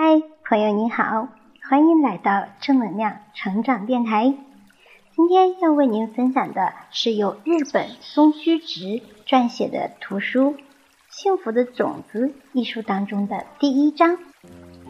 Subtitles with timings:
[0.00, 1.26] 嗨，朋友你好，
[1.68, 4.32] 欢迎来到正能量成长电台。
[5.16, 10.52] 今天要为您分享的是由日本松居直撰写的图书
[11.10, 14.18] 《幸福的种子》一书当中的第一章：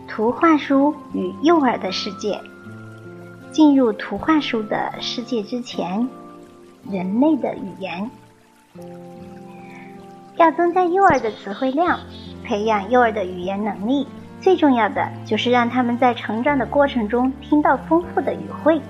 [0.09, 2.39] 图画书与幼儿的世界。
[3.51, 6.07] 进入图画书的世界之前，
[6.87, 8.11] 人类的语言
[10.37, 11.99] 要增加幼儿的词汇量，
[12.45, 14.07] 培养幼儿的语言能力。
[14.41, 18.81] 最重要的就是让他们在成长的过程中听到丰富的语汇。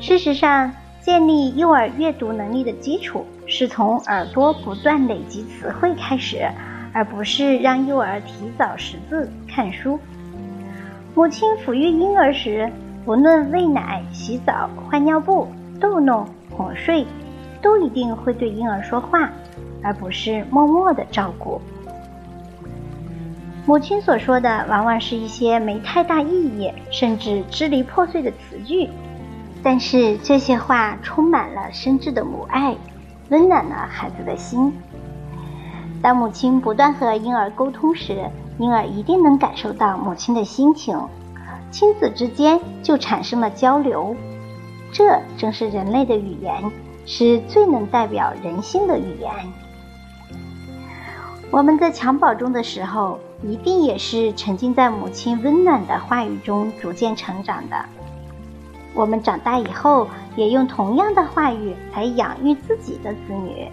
[0.00, 6.48] 事实上，建立幼儿阅读能力的基础是从耳朵不断累积词汇开始，
[6.92, 9.98] 而不是让幼儿提早识字、看书。
[11.14, 12.70] 母亲抚育婴儿时，
[13.04, 15.48] 不论喂奶、洗澡、换尿布、
[15.80, 17.04] 逗弄、哄睡，
[17.60, 19.28] 都一定会对婴儿说话，
[19.82, 21.60] 而不是默默的照顾。
[23.68, 28.88] 母亲所说的往往是一些没太大意义，甚至支离破碎的词句，
[29.62, 32.74] 但是这些话充满了深挚的母爱，
[33.28, 34.72] 温暖了孩子的心。
[36.00, 38.24] 当母亲不断和婴儿沟通时，
[38.56, 40.98] 婴儿一定能感受到母亲的心情，
[41.70, 44.16] 亲子之间就产生了交流。
[44.90, 46.72] 这正是人类的语言，
[47.04, 49.30] 是最能代表人性的语言。
[51.50, 53.20] 我们在襁褓中的时候。
[53.42, 57.84] 一定也是沉浸在母亲温暖的话语中逐渐成长的。
[58.94, 63.68] 我们长大以后，也用同样的话语来养育自己的子女，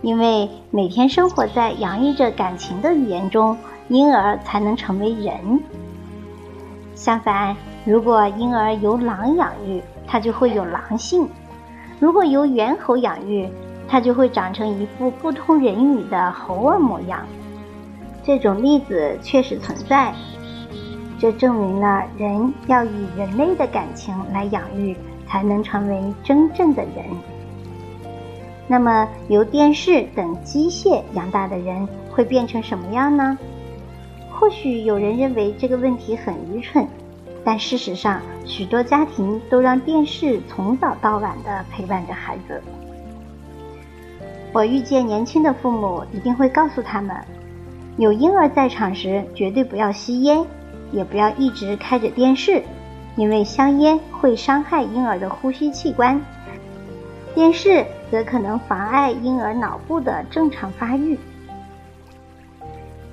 [0.00, 3.56] 因为每天生活在洋溢着感情的语言中，
[3.88, 5.60] 婴儿才能成为人。
[6.94, 11.26] 相反，如果婴儿由狼养育，他就会有狼性；
[11.98, 13.46] 如果由猿猴养育，
[13.86, 17.26] 他就会长成一副不通人语的猴儿模样。
[18.30, 20.14] 这种例子确实存在，
[21.18, 27.04] 这证明了人要以人类的感情来养育，才能成为真正的人。
[28.68, 33.36] 那么，由电视等机械养大的人会变成什么样呢？
[34.30, 36.86] 或许有人认为这个问题很愚蠢，
[37.44, 42.62] 但事实上，许多家庭都让电视从早到晚地陪伴着孩子。
[44.52, 47.16] 我遇见年轻的父母，一定会告诉他们。
[47.96, 50.44] 有婴儿在场时，绝对不要吸烟，
[50.92, 52.62] 也不要一直开着电视，
[53.16, 56.20] 因为香烟会伤害婴儿的呼吸器官，
[57.34, 61.18] 电视则可能妨碍婴儿脑部的正常发育。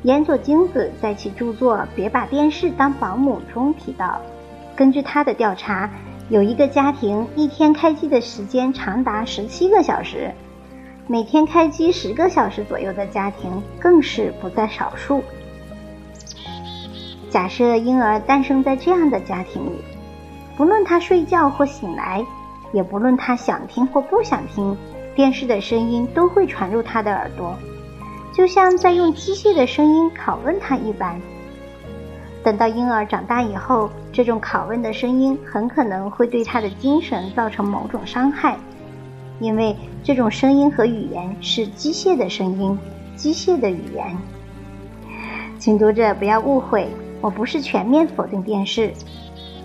[0.04, 4.22] 岩佐京子在其著作《别把电视当保姆》中提到，
[4.76, 5.90] 根据他的调查，
[6.30, 10.32] 有一个家庭一天开机的时间长达十七个小时。
[11.10, 15.24] 每天开机十个小时左右的家庭更是不在少数。
[17.30, 19.82] 假设婴儿诞生在这样的家庭里，
[20.58, 22.26] 不论他睡觉或醒来，
[22.74, 24.76] 也不论他想听或不想听，
[25.16, 27.58] 电视的声音都会传入他的耳朵，
[28.34, 31.22] 就像在用机械的声音拷问他一般。
[32.44, 38.58] 等到婴儿长大以后，这种拷问的声音很可能会对他的精神造成某种伤害。
[39.40, 42.78] 因为这种声音和语言是机械的声音，
[43.16, 44.18] 机械的语言。
[45.60, 46.88] 请读者不要误会，
[47.22, 48.92] 我不是全面否定电视，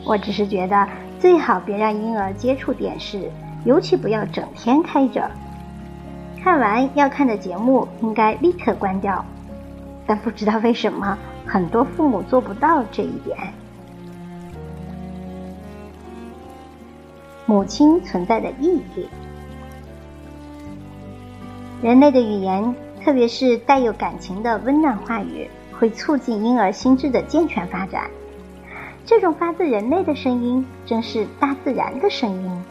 [0.05, 0.89] 我只是觉得
[1.19, 3.31] 最好别让婴儿接触电视，
[3.65, 5.31] 尤其不要整天开着。
[6.43, 9.25] 看完要看的节目应该立刻关掉，
[10.07, 11.17] 但不知道为什么
[11.47, 13.39] 很多父母做不到这一点。
[17.47, 19.07] 母亲存在的意义。
[21.83, 22.73] 人类的语言，
[23.05, 28.09] 特别是带有感情的温暖话语，会促进婴儿心智的健全发展。
[29.05, 32.63] 这种发自人类的声音，正是大自然的声音。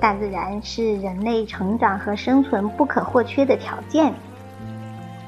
[0.00, 4.12] 大自然是人类成长和生存不可或缺的条件。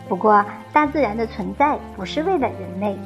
[0.09, 2.97] 不过，大自然的存在不是为了人类，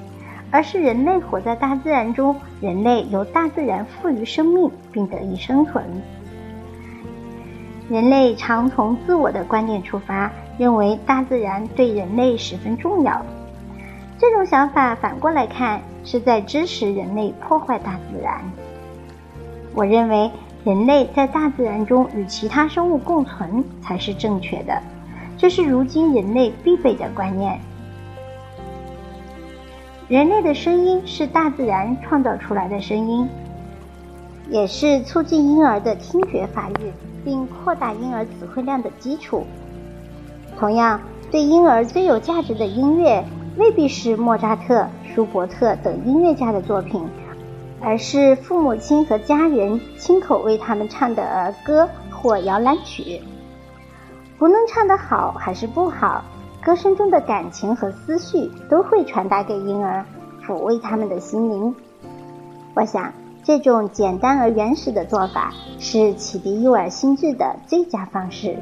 [0.50, 5.84] 而是人类活在大自然中，人类由大自然赋予生命，并得以生存。
[7.88, 13.24] 人类常从自我的观点出发，认为大自然对人类十分重要。
[14.18, 18.40] 这种想法反过来看，是在支持人类破坏大自然。
[19.72, 20.30] 我认为，
[20.64, 24.82] 人类在大自然中与其他生物共存才是正确的，
[25.36, 27.60] 这是如今人类必备的观念。
[30.08, 33.28] 人类的声音是大自然创造出来的声音，
[34.48, 36.93] 也是促进婴儿的听觉发育。
[37.26, 39.44] 并扩大婴儿词汇量的基础。
[40.56, 43.25] 同样，对婴儿最有价值的音乐，
[43.56, 47.04] 未必是莫扎特、舒伯特等音乐家的作品，
[47.81, 53.20] 而是父母亲和家人亲口为他们唱的儿歌或摇篮曲。
[54.38, 56.22] 不论唱得好还是不好，
[56.62, 60.06] 歌声中的感情和思绪都会传达给婴儿，
[60.46, 61.75] 抚慰他们的心灵。
[62.75, 63.12] 我想，
[63.46, 68.58] 这种简单而原始的做法是启迪幼儿心智的最佳方式。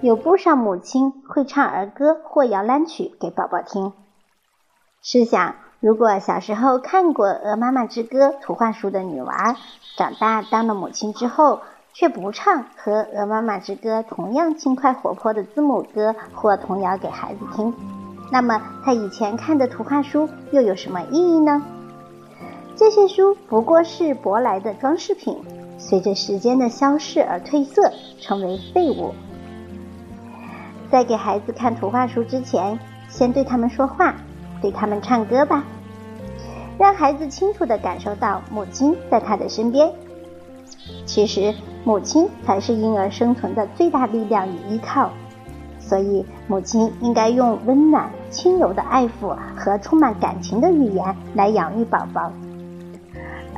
[0.00, 3.92] 有不少母亲会唱儿歌或摇篮曲给宝宝听。
[5.02, 9.54] 试想，如果小时候看过《鹅妈妈之歌》图画书的女娃，
[9.98, 11.60] 长大当了母亲之后，
[11.92, 17.74] 却不唱和《鹅妈妈之歌》同样轻快活泼的字母歌或童谣给孩子听，
[18.32, 21.62] 那么她以前看的图画书又有什么意义呢？
[22.76, 25.34] 这些书不过是舶来的装饰品，
[25.78, 27.90] 随着时间的消逝而褪色，
[28.20, 29.14] 成为废物。
[30.90, 32.78] 在给孩子看图画书之前，
[33.08, 34.14] 先对他们说话，
[34.60, 35.64] 对他们唱歌吧，
[36.78, 39.90] 让孩子清楚地感受到母亲在他的身边。
[41.06, 45.10] 其实，母亲才是婴儿生存的最大力量与依靠，
[45.80, 52.30] 所以母亲应该用温暖、轻柔的爱抚和充满感情的语言来养育宝宝，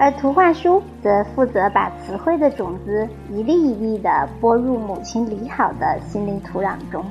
[0.00, 7.04] 而图画书则负责把词汇的种子一粒一粒地播入母亲理好的心灵土壤中。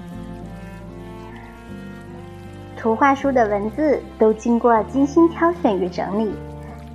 [2.77, 6.31] 图画书的文字都经过精心挑选与整理，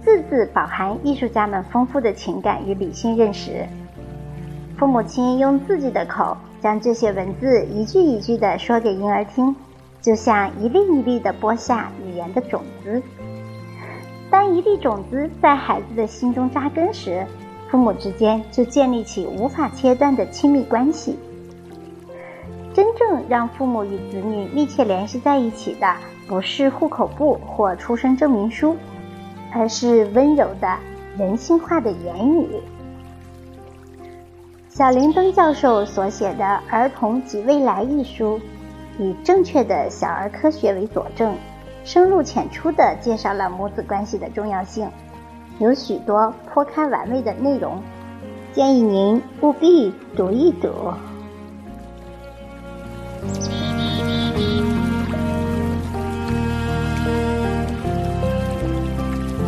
[0.03, 3.67] 字字饱含艺术家们丰富的情感与理性认识。
[4.79, 9.55] 父母亲用自己的口将这些文字一句一句地说给婴儿听，
[10.00, 13.03] 就像一粒一粒地播下语言的种子。
[14.53, 17.27] 一粒种子在孩子的心中扎根时，
[17.71, 21.19] 父母之间就建立起无法切断的亲密关系。
[22.75, 25.95] 真正让父母与子女密切联系在一起的，
[26.27, 28.77] 不是户口簿或出生证明书，
[29.53, 30.79] 而是温柔的
[31.17, 32.49] 人性化的言语。
[34.69, 38.41] 小林登教授所写的《儿童及未来》一书，
[38.99, 41.37] 以正确的小儿科学为佐证，
[41.84, 44.88] 深入浅出地介绍了母子关系的重要性，
[45.58, 47.82] 有许多颇堪玩味的内容，
[48.52, 50.70] 建议您务必读一读。